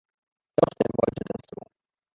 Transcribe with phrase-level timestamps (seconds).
[0.57, 1.61] Doch, der wollte das so!